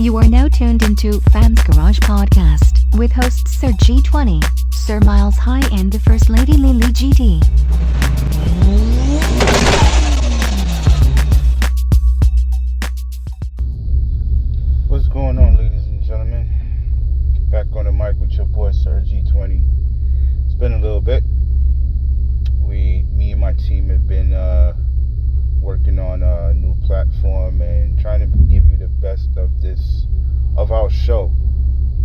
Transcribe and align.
You 0.00 0.16
are 0.18 0.28
now 0.28 0.46
tuned 0.46 0.84
into 0.84 1.20
Fam's 1.32 1.60
Garage 1.64 1.98
Podcast 1.98 2.96
with 2.96 3.10
hosts 3.10 3.58
Sir 3.58 3.70
G20, 3.82 4.44
Sir 4.72 5.00
Miles 5.00 5.36
High, 5.36 5.66
and 5.72 5.90
the 5.90 5.98
First 5.98 6.30
Lady 6.30 6.52
Lily 6.52 6.86
GT. 6.92 7.42
What's 14.86 15.08
going 15.08 15.36
on, 15.36 15.56
ladies 15.56 15.86
and 15.86 16.00
gentlemen? 16.04 16.48
Back 17.50 17.66
on 17.74 17.86
the 17.86 17.92
mic 17.92 18.20
with 18.20 18.30
your 18.30 18.46
boy 18.46 18.70
Sir 18.70 19.02
G20. 19.04 20.46
It's 20.46 20.54
been 20.54 20.74
a 20.74 20.80
little 20.80 21.00
bit. 21.00 21.24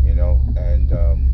You 0.03 0.15
know, 0.15 0.41
and 0.57 0.91
um, 0.93 1.33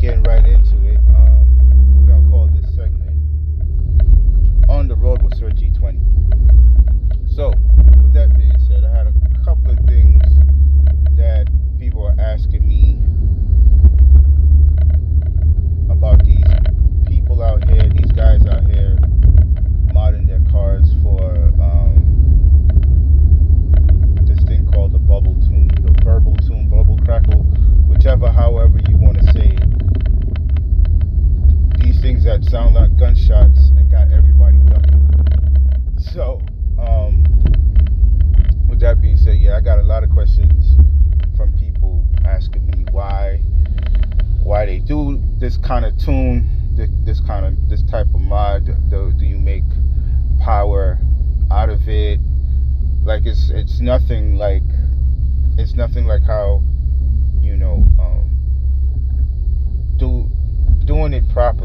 getting 0.00 0.22
right 0.24 0.44
into 0.44 0.76
it. 0.86 0.98
Um, 1.14 1.46
we're 1.94 2.12
gonna 2.12 2.28
call 2.30 2.48
this 2.48 2.74
segment 2.74 3.22
"On 4.68 4.88
the 4.88 4.96
Road 4.96 5.22
with 5.22 5.36
Sir 5.36 5.50
G20." 5.50 6.00
So, 7.34 7.50
with 8.02 8.12
that 8.14 8.36
being 8.36 8.58
said, 8.66 8.84
I 8.84 8.90
had 8.96 9.06
a 9.06 9.44
couple 9.44 9.70
of 9.70 9.78
things 9.86 10.22
that 11.16 11.48
people 11.78 12.04
are 12.04 12.16
asking 12.18 12.66
me 12.66 12.98
about 15.90 16.24
these 16.24 16.44
people 17.06 17.42
out 17.42 17.62
here, 17.68 17.88
these 17.88 18.10
guys 18.12 18.44
out 18.46 18.64
here 18.64 18.98
modding 19.92 20.26
their 20.26 20.40
cars 20.50 20.92
for 21.02 21.34
um, 21.60 22.02
this 24.26 24.38
thing 24.44 24.66
called 24.72 24.92
the 24.92 24.98
bubble 24.98 25.34
tune, 25.46 25.68
the 25.82 25.90
burble 26.02 26.36
tune, 26.46 26.68
bubble 26.68 26.98
crackle, 27.04 27.42
whichever, 27.88 28.30
however 28.30 28.80
you 28.88 28.96
want 28.96 29.18
to 29.18 29.24
say 29.32 29.56
it. 29.56 29.68
These 31.80 32.00
things 32.00 32.17
that 32.28 32.44
sound 32.44 32.74
like 32.74 32.94
gunshots 32.98 33.70
and 33.70 33.90
got 33.90 34.12
everybody 34.12 34.58
ducking. 34.68 35.08
So, 36.12 36.42
um, 36.78 37.24
with 38.68 38.80
that 38.80 39.00
being 39.00 39.16
said, 39.16 39.38
yeah, 39.38 39.56
I 39.56 39.62
got 39.62 39.78
a 39.78 39.82
lot 39.82 40.04
of 40.04 40.10
questions 40.10 40.76
from 41.38 41.54
people 41.54 42.06
asking 42.26 42.66
me 42.66 42.84
why, 42.90 43.36
why 44.42 44.66
they 44.66 44.78
do 44.78 45.18
this 45.38 45.56
kind 45.56 45.86
of 45.86 45.96
tune, 45.96 46.46
this, 46.76 46.90
this 47.06 47.20
kind 47.26 47.46
of 47.46 47.70
this 47.70 47.82
type 47.84 48.08
of 48.14 48.20
mod. 48.20 48.66
Do, 48.90 49.10
do 49.18 49.24
you 49.24 49.38
make 49.38 49.64
power 50.38 50.98
out 51.50 51.70
of 51.70 51.88
it? 51.88 52.20
Like 53.04 53.24
it's 53.24 53.50
it's 53.54 53.80
nothing 53.80 54.36
like 54.36 54.68
it's 55.56 55.72
nothing 55.72 56.06
like 56.06 56.24
how 56.24 56.62
you 57.40 57.56
know 57.56 57.82
um, 57.98 58.36
do 59.96 60.28
doing 60.88 61.12
it 61.12 61.28
properly. 61.34 61.57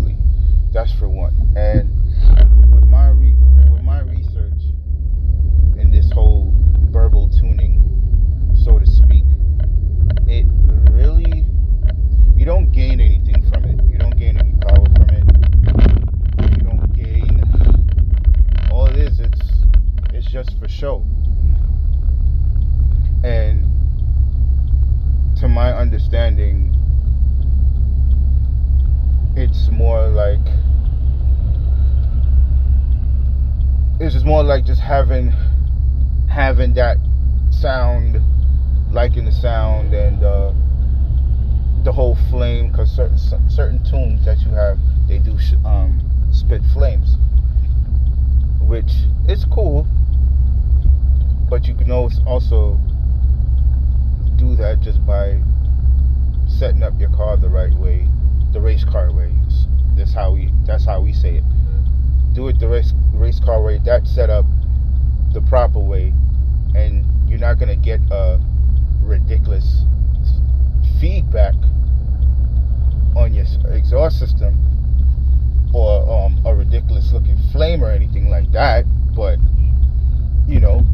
That's 0.74 0.92
for 0.94 1.08
one. 1.08 1.54
And 1.56 1.88
with 2.74 2.88
my 2.88 3.10
re, 3.10 3.36
with 3.70 3.84
my 3.84 4.00
research 4.00 4.60
in 5.78 5.92
this 5.92 6.12
whole 6.12 6.52
burble 6.92 7.30
tuning, 7.30 7.80
so 8.56 8.80
to 8.80 8.86
speak, 8.88 9.24
it 10.26 10.48
really 10.92 11.46
you 12.36 12.44
don't 12.44 12.72
gain 12.72 13.00
anything 13.00 13.48
from 13.52 13.66
it. 13.66 13.86
You 13.86 14.00
don't 14.00 14.18
gain 14.18 14.36
any 14.36 14.54
power 14.54 14.84
from 14.96 15.10
it. 15.12 16.58
You 16.58 16.64
don't 16.64 16.92
gain 16.96 17.44
all 18.72 18.88
it 18.88 18.96
is. 18.96 19.20
It's 19.20 19.42
it's 20.12 20.26
just 20.26 20.58
for 20.58 20.68
show. 20.68 21.06
And 23.24 23.70
to 25.38 25.48
my 25.48 25.72
understanding, 25.72 26.76
it's 29.36 29.70
more 29.70 30.08
like 30.08 30.40
it's 34.00 34.14
just 34.14 34.26
more 34.26 34.44
like 34.44 34.66
just 34.66 34.82
having 34.82 35.34
having 36.30 36.74
that 36.74 36.98
sound, 37.52 38.20
liking 38.92 39.26
the 39.26 39.32
sound 39.32 39.94
and 39.94 40.24
uh, 40.24 40.52
the 41.84 41.92
whole 41.92 42.18
flame. 42.30 42.72
Because 42.72 42.92
certain 42.92 43.18
certain 43.50 43.84
tunes 43.84 44.26
that 44.26 44.40
you 44.40 44.50
have, 44.50 44.78
they 45.08 45.20
do 45.20 45.38
um, 45.64 46.02
spit 46.32 46.62
flames, 46.74 47.18
which 48.62 48.92
is 49.28 49.46
cool. 49.46 49.88
But 51.50 51.68
you 51.68 51.76
can 51.76 51.92
also 51.92 52.80
do 54.38 54.56
that 54.56 54.82
just 54.82 55.06
by 55.06 55.40
setting 56.48 56.82
up 56.82 57.00
your 57.00 57.12
car 57.12 57.38
the 57.38 57.50
right 57.50 57.74
way, 57.74 58.08
the 58.54 58.60
race 58.60 58.84
car 58.84 59.12
way. 59.12 59.32
That's 59.96 60.14
how 60.14 60.32
we. 60.32 60.52
That's 60.66 60.86
how 60.86 61.02
we 61.02 61.14
say 61.14 61.38
it. 61.38 61.44
Do 62.34 62.48
it 62.48 62.60
the 62.60 62.68
race 62.68 62.94
race 63.14 63.40
car 63.40 63.64
way. 63.64 63.80
That's 63.84 64.14
set 64.14 64.30
up 64.30 64.46
the 65.34 65.42
proper 65.42 65.80
way, 65.80 66.14
and 66.76 67.06
you're 67.28 67.40
not 67.40 67.60
gonna 67.60 67.76
get 67.76 68.02
a 68.12 68.40
ridiculous 69.02 69.84
feedback 71.00 71.56
on 73.16 73.34
your 73.34 73.46
exhaust 73.70 74.20
system 74.20 74.58
or 75.74 76.10
um, 76.10 76.40
a 76.46 76.56
ridiculous 76.56 77.12
looking 77.12 77.38
flame 77.52 77.84
or 77.84 77.92
anything 77.92 78.30
like 78.30 78.52
that. 78.52 78.86
But 79.16 79.40
you 80.48 80.60
know, 80.60 80.86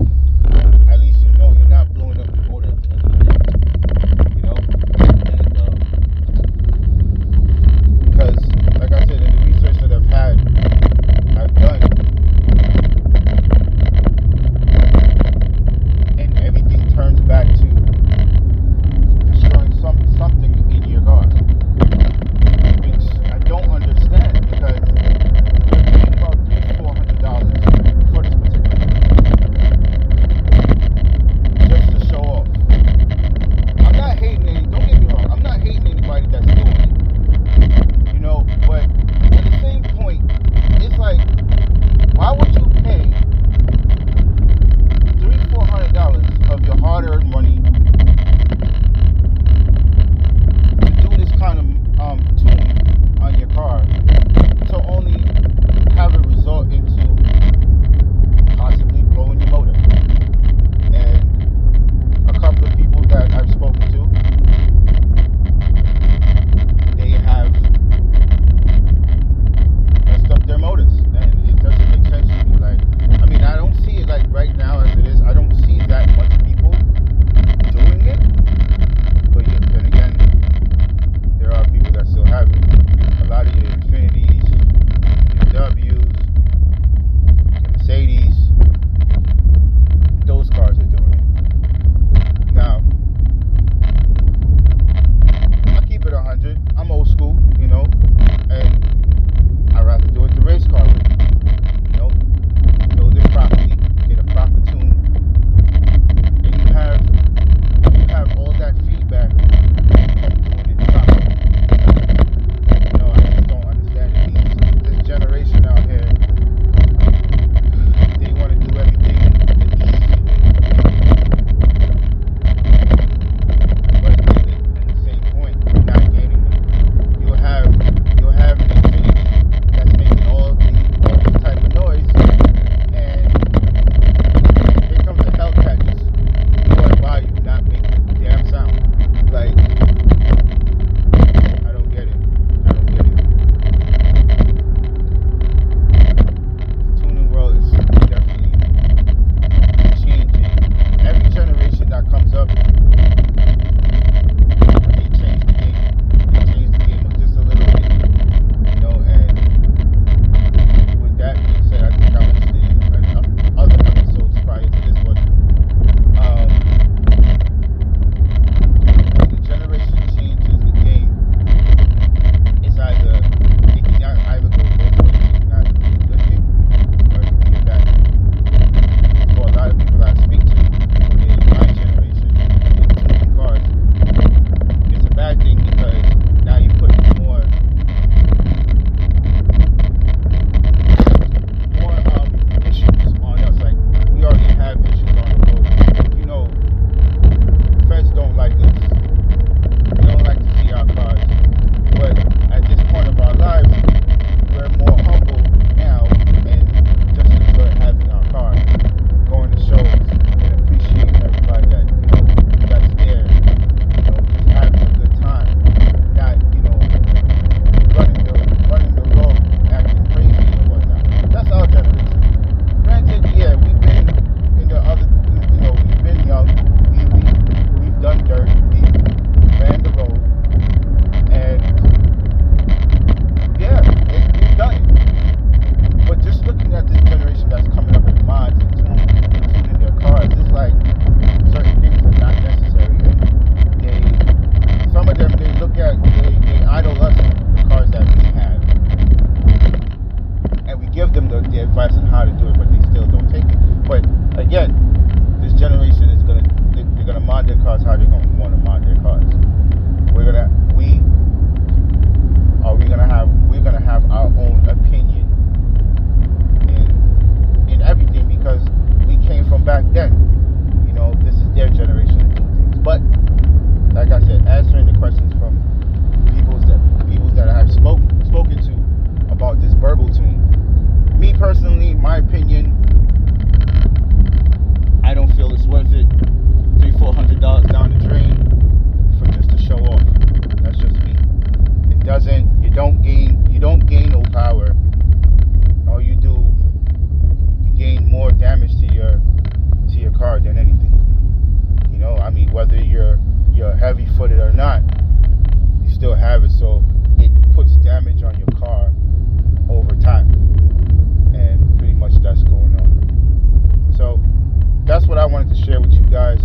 that's 314.89 315.05
what 315.05 315.19
I 315.19 315.25
wanted 315.27 315.55
to 315.55 315.61
share 315.63 315.79
with 315.79 315.93
you 315.93 316.01
guys. 316.09 316.41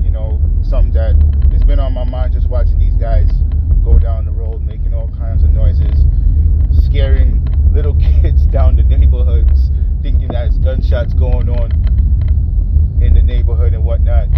You 0.00 0.10
know, 0.10 0.40
something 0.62 0.92
that 0.92 1.18
has 1.50 1.64
been 1.64 1.80
on 1.80 1.92
my 1.92 2.04
mind 2.04 2.32
just 2.32 2.48
watching 2.48 2.78
these 2.78 2.94
guys 2.94 3.28
go 3.82 3.98
down 3.98 4.24
the 4.24 4.30
road 4.30 4.62
making 4.62 4.94
all 4.94 5.08
kinds 5.18 5.42
of 5.42 5.50
noises, 5.50 6.06
scaring 6.86 7.44
little 7.74 7.96
kids 8.22 8.46
down 8.46 8.76
the 8.76 8.84
neighborhoods, 8.84 9.72
thinking 10.00 10.28
that 10.28 10.46
it's 10.46 10.58
gunshots 10.58 11.12
going 11.14 11.48
on 11.48 11.72
in 13.02 13.14
the 13.14 13.22
neighborhood 13.22 13.74
and 13.74 13.82
whatnot. 13.82 14.28